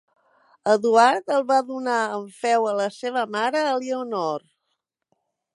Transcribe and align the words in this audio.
Eduard 0.71 1.29
el 1.35 1.45
va 1.51 1.57
donar 1.67 1.99
en 2.15 2.25
feu 2.39 2.67
a 2.71 2.73
la 2.81 2.89
seva 2.97 3.29
mare 3.39 3.65
Elionor. 3.75 4.51